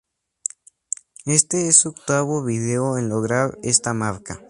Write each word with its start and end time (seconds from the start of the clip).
Este 1.27 1.67
es 1.67 1.77
su 1.77 1.89
octavo 1.89 2.43
video 2.43 2.97
en 2.97 3.07
lograr 3.07 3.59
esta 3.61 3.93
marca. 3.93 4.39